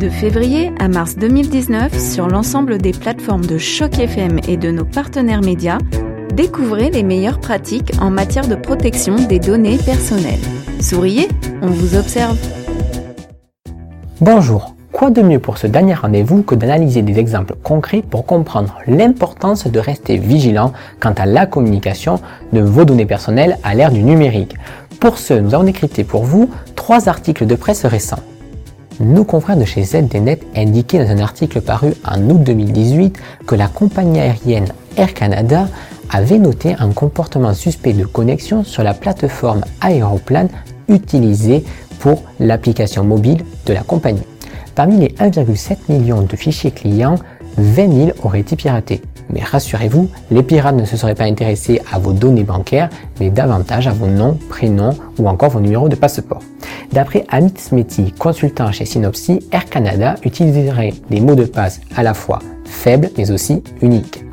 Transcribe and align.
De 0.00 0.08
février 0.08 0.70
à 0.78 0.86
mars 0.86 1.16
2019, 1.16 1.98
sur 1.98 2.28
l'ensemble 2.28 2.78
des 2.78 2.92
plateformes 2.92 3.44
de 3.44 3.58
Choc 3.58 3.98
FM 3.98 4.38
et 4.46 4.56
de 4.56 4.70
nos 4.70 4.84
partenaires 4.84 5.40
médias, 5.40 5.78
découvrez 6.32 6.90
les 6.90 7.02
meilleures 7.02 7.40
pratiques 7.40 7.90
en 8.00 8.08
matière 8.08 8.46
de 8.46 8.54
protection 8.54 9.16
des 9.16 9.40
données 9.40 9.76
personnelles. 9.76 10.38
Souriez, 10.80 11.26
on 11.62 11.66
vous 11.66 11.96
observe. 11.96 12.38
Bonjour, 14.20 14.76
quoi 14.92 15.10
de 15.10 15.20
mieux 15.20 15.40
pour 15.40 15.58
ce 15.58 15.66
dernier 15.66 15.94
rendez-vous 15.94 16.44
que 16.44 16.54
d'analyser 16.54 17.02
des 17.02 17.18
exemples 17.18 17.56
concrets 17.60 18.04
pour 18.08 18.24
comprendre 18.24 18.78
l'importance 18.86 19.66
de 19.66 19.80
rester 19.80 20.16
vigilant 20.16 20.72
quant 21.00 21.14
à 21.16 21.26
la 21.26 21.46
communication 21.46 22.20
de 22.52 22.60
vos 22.60 22.84
données 22.84 23.04
personnelles 23.04 23.58
à 23.64 23.74
l'ère 23.74 23.90
du 23.90 24.04
numérique? 24.04 24.54
Pour 25.00 25.18
ce, 25.18 25.34
nous 25.34 25.56
avons 25.56 25.64
décrypté 25.64 26.04
pour 26.04 26.22
vous 26.22 26.48
trois 26.76 27.08
articles 27.08 27.46
de 27.46 27.56
presse 27.56 27.84
récents. 27.84 28.22
Nos 29.00 29.22
confrères 29.22 29.56
de 29.56 29.64
chez 29.64 29.84
ZDNet 29.84 30.40
indiquaient 30.56 31.04
dans 31.04 31.12
un 31.12 31.20
article 31.20 31.60
paru 31.60 31.94
en 32.04 32.20
août 32.30 32.42
2018 32.42 33.16
que 33.46 33.54
la 33.54 33.68
compagnie 33.68 34.18
aérienne 34.18 34.72
Air 34.96 35.14
Canada 35.14 35.68
avait 36.10 36.38
noté 36.38 36.74
un 36.80 36.90
comportement 36.90 37.54
suspect 37.54 37.92
de 37.92 38.04
connexion 38.04 38.64
sur 38.64 38.82
la 38.82 38.94
plateforme 38.94 39.60
Aéroplane 39.80 40.48
utilisée 40.88 41.64
pour 42.00 42.24
l'application 42.40 43.04
mobile 43.04 43.44
de 43.66 43.72
la 43.72 43.82
compagnie. 43.82 44.26
Parmi 44.74 44.96
les 44.96 45.08
1,7 45.20 45.76
million 45.88 46.22
de 46.22 46.34
fichiers 46.34 46.72
clients, 46.72 47.16
20 47.56 47.92
000 47.92 48.10
auraient 48.24 48.40
été 48.40 48.56
piratés. 48.56 49.00
Mais 49.30 49.44
rassurez-vous, 49.44 50.08
les 50.32 50.42
pirates 50.42 50.76
ne 50.76 50.84
se 50.84 50.96
seraient 50.96 51.14
pas 51.14 51.24
intéressés 51.24 51.80
à 51.92 52.00
vos 52.00 52.12
données 52.12 52.44
bancaires, 52.44 52.88
mais 53.20 53.30
davantage 53.30 53.86
à 53.86 53.92
vos 53.92 54.06
noms, 54.06 54.38
prénoms 54.48 54.96
ou 55.18 55.28
encore 55.28 55.50
vos 55.50 55.60
numéros 55.60 55.88
de 55.88 55.96
passeport. 55.96 56.42
D'après 56.92 57.24
Amit 57.28 57.58
Smeti, 57.58 58.12
consultant 58.12 58.72
chez 58.72 58.84
Synopsy, 58.84 59.40
Air 59.52 59.66
Canada 59.66 60.14
utiliserait 60.24 60.94
des 61.10 61.20
mots 61.20 61.34
de 61.34 61.44
passe 61.44 61.80
à 61.96 62.02
la 62.02 62.14
fois 62.14 62.38
faibles 62.64 63.10
mais 63.16 63.30
aussi 63.30 63.62
uniques. 63.82 64.24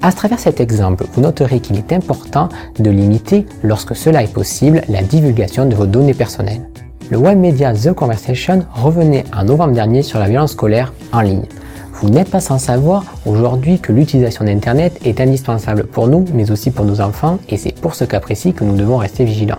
À 0.00 0.12
travers 0.12 0.38
cet 0.38 0.60
exemple, 0.60 1.04
vous 1.12 1.22
noterez 1.22 1.58
qu'il 1.58 1.76
est 1.76 1.92
important 1.92 2.48
de 2.78 2.90
limiter, 2.90 3.46
lorsque 3.64 3.96
cela 3.96 4.22
est 4.22 4.32
possible, 4.32 4.82
la 4.88 5.02
divulgation 5.02 5.66
de 5.66 5.74
vos 5.74 5.86
données 5.86 6.14
personnelles. 6.14 6.68
Le 7.10 7.16
web 7.16 7.38
média 7.38 7.74
The 7.74 7.92
Conversation 7.94 8.64
revenait 8.72 9.24
en 9.36 9.44
novembre 9.44 9.74
dernier 9.74 10.02
sur 10.02 10.20
la 10.20 10.28
violence 10.28 10.52
scolaire 10.52 10.92
en 11.12 11.22
ligne. 11.22 11.46
Vous 11.94 12.10
n'êtes 12.10 12.30
pas 12.30 12.38
sans 12.38 12.58
savoir 12.58 13.02
aujourd'hui 13.26 13.80
que 13.80 13.90
l'utilisation 13.90 14.44
d'Internet 14.44 15.00
est 15.04 15.20
indispensable 15.20 15.84
pour 15.84 16.06
nous, 16.06 16.24
mais 16.32 16.52
aussi 16.52 16.70
pour 16.70 16.84
nos 16.84 17.00
enfants, 17.00 17.38
et 17.48 17.56
c'est 17.56 17.74
pour 17.74 17.96
ce 17.96 18.04
cas 18.04 18.20
précis 18.20 18.52
que 18.52 18.62
nous 18.62 18.76
devons 18.76 18.98
rester 18.98 19.24
vigilants. 19.24 19.58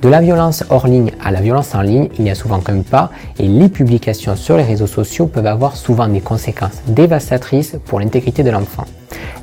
De 0.00 0.08
la 0.08 0.20
violence 0.20 0.62
hors 0.70 0.86
ligne 0.86 1.10
à 1.24 1.32
la 1.32 1.40
violence 1.40 1.74
en 1.74 1.80
ligne, 1.80 2.08
il 2.18 2.24
n'y 2.24 2.30
a 2.30 2.36
souvent 2.36 2.60
qu'un 2.60 2.82
pas, 2.82 3.10
et 3.40 3.48
les 3.48 3.68
publications 3.68 4.36
sur 4.36 4.56
les 4.56 4.62
réseaux 4.62 4.86
sociaux 4.86 5.26
peuvent 5.26 5.46
avoir 5.46 5.76
souvent 5.76 6.06
des 6.06 6.20
conséquences 6.20 6.82
dévastatrices 6.86 7.74
pour 7.84 7.98
l'intégrité 7.98 8.44
de 8.44 8.50
l'enfant. 8.50 8.84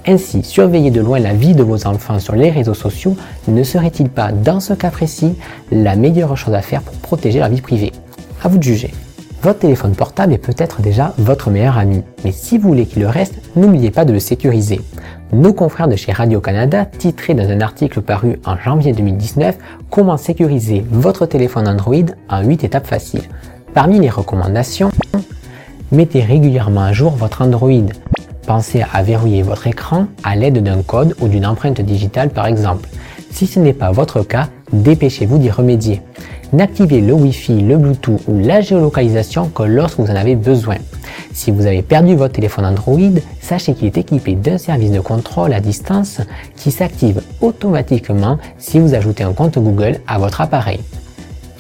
Ainsi, 0.08 0.44
surveiller 0.44 0.92
de 0.92 1.02
loin 1.02 1.20
la 1.20 1.34
vie 1.34 1.56
de 1.56 1.64
vos 1.64 1.86
enfants 1.88 2.20
sur 2.20 2.36
les 2.36 2.52
réseaux 2.52 2.74
sociaux 2.74 3.18
ne 3.50 3.64
serait-il 3.64 4.08
pas, 4.08 4.32
dans 4.32 4.62
ce 4.62 4.74
cas 4.74 4.92
précis, 4.92 5.36
la 5.74 5.98
meilleure 5.98 6.38
chose 6.38 6.54
à 6.54 6.62
faire 6.62 6.84
pour 6.84 6.96
protéger 6.96 7.40
leur 7.40 7.50
vie 7.50 7.60
privée? 7.60 7.92
À 8.42 8.48
vous 8.48 8.58
de 8.58 8.64
juger. 8.64 8.94
Votre 9.42 9.60
téléphone 9.60 9.94
portable 9.94 10.32
est 10.32 10.38
peut-être 10.38 10.82
déjà 10.82 11.14
votre 11.18 11.50
meilleur 11.50 11.78
ami, 11.78 12.02
mais 12.24 12.32
si 12.32 12.58
vous 12.58 12.70
voulez 12.70 12.86
qu'il 12.86 13.02
le 13.02 13.10
reste, 13.10 13.36
n'oubliez 13.58 13.92
pas 13.92 14.06
de 14.06 14.14
le 14.14 14.20
sécuriser. 14.20 14.80
Nos 15.34 15.54
confrères 15.54 15.88
de 15.88 15.96
chez 15.96 16.12
Radio-Canada 16.12 16.86
titraient 16.86 17.34
dans 17.34 17.50
un 17.50 17.60
article 17.60 18.02
paru 18.02 18.40
en 18.46 18.58
janvier 18.58 18.94
2019 18.94 19.58
Comment 19.90 20.18
sécuriser 20.18 20.86
votre 20.92 21.26
téléphone 21.26 21.68
Android 21.68 21.96
en 22.30 22.44
8 22.44 22.64
étapes 22.64 22.86
faciles. 22.86 23.24
Parmi 23.74 24.00
les 24.00 24.10
recommandations, 24.10 24.92
mettez 25.92 26.22
régulièrement 26.22 26.84
à 26.84 26.94
jour 26.94 27.12
votre 27.12 27.42
Android. 27.42 27.72
Pensez 28.46 28.84
à 28.94 29.02
verrouiller 29.02 29.42
votre 29.42 29.66
écran 29.66 30.06
à 30.24 30.36
l'aide 30.36 30.62
d'un 30.62 30.84
code 30.84 31.16
ou 31.20 31.28
d'une 31.28 31.48
empreinte 31.48 31.82
digitale 31.82 32.30
par 32.30 32.46
exemple. 32.46 32.88
Si 33.32 33.48
ce 33.48 33.60
n'est 33.60 33.74
pas 33.74 33.92
votre 33.92 34.22
cas, 34.22 34.48
dépêchez-vous 34.72 35.40
d'y 35.40 35.50
remédier. 35.50 36.02
N'activez 36.56 37.02
le 37.02 37.12
Wi-Fi, 37.12 37.60
le 37.60 37.76
Bluetooth 37.76 38.22
ou 38.30 38.40
la 38.40 38.62
géolocalisation 38.62 39.50
que 39.50 39.64
lorsque 39.64 40.00
vous 40.00 40.10
en 40.10 40.16
avez 40.16 40.38
besoin. 40.38 40.78
Si 41.34 41.52
vous 41.52 41.66
avez 41.66 41.82
perdu 41.82 42.16
votre 42.16 42.36
téléphone 42.36 42.64
Android, 42.64 42.98
sachez 43.42 43.74
qu'il 43.74 43.88
est 43.88 43.98
équipé 43.98 44.36
d'un 44.36 44.58
service 44.58 44.92
de 44.92 45.02
contrôle 45.02 45.52
à 45.52 45.60
distance 45.60 46.22
qui 46.56 46.72
s'active 46.72 47.22
automatiquement 47.42 48.38
si 48.58 48.80
vous 48.80 48.94
ajoutez 48.94 49.26
un 49.26 49.34
compte 49.34 49.60
Google 49.60 50.00
à 50.08 50.18
votre 50.18 50.40
appareil. 50.40 50.80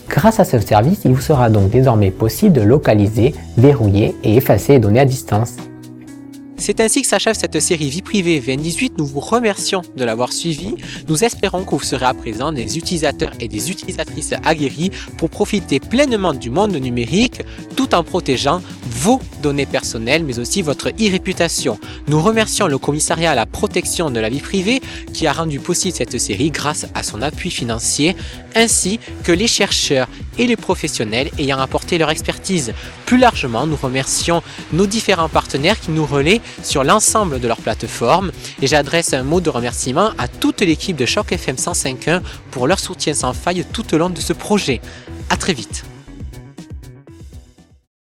Grâce 0.07 0.39
à 0.39 0.45
ce 0.45 0.59
service, 0.59 1.01
il 1.03 1.11
vous 1.11 1.19
sera 1.19 1.49
donc 1.49 1.71
désormais 1.71 2.11
possible 2.11 2.53
de 2.53 2.61
localiser, 2.61 3.35
verrouiller 3.57 4.15
et 4.23 4.37
effacer 4.37 4.73
les 4.73 4.79
données 4.79 5.01
à 5.01 5.05
distance. 5.05 5.57
C'est 6.57 6.79
ainsi 6.79 7.01
que 7.01 7.07
s'achève 7.07 7.35
cette 7.35 7.59
série 7.59 7.89
Vie 7.89 8.01
privée 8.01 8.39
VN18. 8.39 8.93
Nous 8.97 9.05
vous 9.05 9.19
remercions 9.19 9.81
de 9.95 10.03
l'avoir 10.03 10.31
suivi. 10.31 10.75
Nous 11.07 11.23
espérons 11.23 11.63
que 11.63 11.71
vous 11.71 11.83
serez 11.83 12.05
à 12.05 12.13
présent 12.13 12.51
des 12.51 12.77
utilisateurs 12.77 13.33
et 13.39 13.47
des 13.47 13.71
utilisatrices 13.71 14.33
aguerris 14.43 14.91
pour 15.17 15.29
profiter 15.29 15.79
pleinement 15.79 16.33
du 16.33 16.49
monde 16.49 16.75
numérique 16.75 17.41
tout 17.75 17.93
en 17.93 18.03
protégeant 18.03 18.61
vos 19.05 19.21
données 19.43 19.67
personnelles 19.67 20.23
mais 20.23 20.39
aussi 20.39 20.63
votre 20.63 20.89
e-réputation. 20.89 21.77
Nous 22.07 22.19
remercions 22.19 22.65
le 22.65 22.79
commissariat 22.79 23.33
à 23.33 23.35
la 23.35 23.45
protection 23.45 24.09
de 24.09 24.19
la 24.19 24.29
vie 24.29 24.39
privée 24.39 24.81
qui 25.13 25.27
a 25.27 25.31
rendu 25.31 25.59
possible 25.59 25.95
cette 25.95 26.17
série 26.17 26.49
grâce 26.49 26.87
à 26.95 27.03
son 27.03 27.21
appui 27.21 27.51
financier 27.51 28.15
ainsi 28.55 28.99
que 29.23 29.31
les 29.31 29.45
chercheurs 29.45 30.07
et 30.39 30.47
les 30.47 30.55
professionnels 30.55 31.29
ayant 31.37 31.59
apporté 31.59 31.99
leur 31.99 32.09
expertise. 32.09 32.73
Plus 33.05 33.19
largement, 33.19 33.67
nous 33.67 33.77
remercions 33.79 34.41
nos 34.73 34.87
différents 34.87 35.29
partenaires 35.29 35.79
qui 35.79 35.91
nous 35.91 36.07
relaient 36.07 36.41
sur 36.63 36.83
l'ensemble 36.83 37.39
de 37.39 37.47
leur 37.47 37.57
plateforme 37.57 38.31
et 38.59 38.65
j'adresse 38.65 39.13
un 39.13 39.21
mot 39.21 39.39
de 39.39 39.51
remerciement 39.51 40.09
à 40.17 40.27
toute 40.27 40.61
l'équipe 40.61 40.97
de 40.97 41.05
Choc 41.05 41.31
FM 41.31 41.57
105.1 41.57 42.21
pour 42.49 42.65
leur 42.65 42.79
soutien 42.79 43.13
sans 43.13 43.33
faille 43.33 43.65
tout 43.71 43.93
au 43.93 43.99
long 43.99 44.09
de 44.09 44.19
ce 44.19 44.33
projet. 44.33 44.81
À 45.29 45.37
très 45.37 45.53
vite. 45.53 45.85